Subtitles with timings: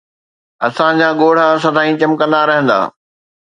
[0.67, 2.79] اسان جا ڳوڙها سدائين چمڪندا رهندا